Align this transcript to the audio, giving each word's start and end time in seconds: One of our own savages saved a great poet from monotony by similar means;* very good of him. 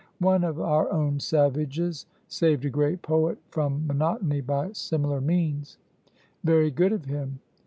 One 0.17 0.43
of 0.43 0.59
our 0.59 0.91
own 0.91 1.19
savages 1.19 2.07
saved 2.27 2.65
a 2.65 2.71
great 2.71 3.03
poet 3.03 3.37
from 3.51 3.85
monotony 3.85 4.41
by 4.41 4.71
similar 4.71 5.21
means;* 5.21 5.77
very 6.43 6.71
good 6.71 6.91
of 6.91 7.05
him. 7.05 7.37